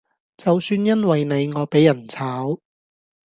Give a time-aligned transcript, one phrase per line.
[0.35, 2.59] 就算因為你我比人炒